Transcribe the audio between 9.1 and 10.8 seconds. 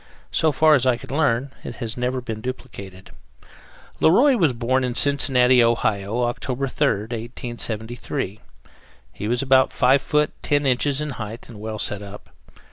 He was about 5 feet 10